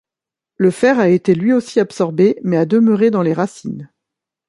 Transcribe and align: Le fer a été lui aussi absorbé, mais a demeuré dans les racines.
Le 0.57 0.71
fer 0.71 0.97
a 0.97 1.09
été 1.09 1.35
lui 1.35 1.53
aussi 1.53 1.79
absorbé, 1.79 2.39
mais 2.43 2.57
a 2.57 2.65
demeuré 2.65 3.11
dans 3.11 3.21
les 3.21 3.33
racines. 3.33 3.91